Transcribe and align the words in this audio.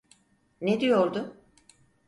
Ne 0.61 0.79
diyordu? 0.79 1.37